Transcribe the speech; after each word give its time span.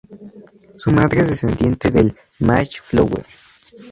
Su 0.77 0.91
madre 0.91 1.21
es 1.21 1.29
descendiente 1.29 1.91
del 1.91 2.15
"Mayflower". 2.39 3.23